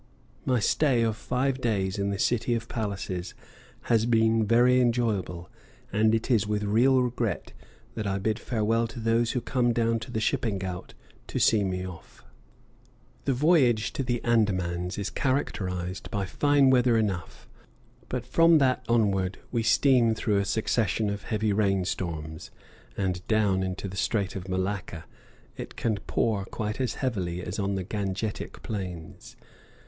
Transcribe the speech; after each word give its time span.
My 0.45 0.59
stay 0.59 1.03
of 1.03 1.15
five 1.15 1.61
days 1.61 1.99
in 1.99 2.09
the 2.09 2.17
City 2.17 2.55
of 2.55 2.67
Palaces 2.67 3.35
has 3.81 4.07
been 4.07 4.47
very 4.47 4.79
enjoyable, 4.81 5.47
and 5.93 6.15
it 6.15 6.31
is 6.31 6.47
with 6.47 6.63
real 6.63 7.03
regret 7.03 7.53
that 7.93 8.07
I 8.07 8.17
bid 8.17 8.39
farewell 8.39 8.87
to 8.87 8.99
those 8.99 9.33
who 9.33 9.41
come 9.41 9.71
down 9.73 9.99
to 9.99 10.09
the 10.11 10.19
shipping 10.19 10.57
ghaut 10.57 10.95
to 11.27 11.37
see 11.37 11.63
me 11.63 11.85
off. 11.85 12.23
The 13.25 13.33
voyage 13.33 13.93
to 13.93 14.01
the 14.01 14.19
Andamans 14.23 14.97
is 14.97 15.11
characterized 15.11 16.09
by 16.09 16.25
fine 16.25 16.71
weather 16.71 16.97
enough; 16.97 17.47
but 18.09 18.25
from 18.25 18.57
that 18.57 18.83
onward 18.89 19.37
we 19.51 19.61
steam 19.61 20.15
through 20.15 20.37
a 20.37 20.45
succession 20.45 21.11
of 21.11 21.25
heavy 21.25 21.53
rain 21.53 21.85
storms; 21.85 22.49
and 22.97 23.21
down 23.27 23.61
in 23.61 23.75
the 23.75 23.95
Strait 23.95 24.35
of 24.35 24.47
Malacca 24.49 25.05
it 25.57 25.75
can 25.75 25.97
pour 26.07 26.43
quite 26.45 26.81
as 26.81 26.95
heavily 26.95 27.43
as 27.43 27.59
on 27.59 27.75
the 27.75 27.83
Gangetic 27.83 28.63
plains. 28.63 29.35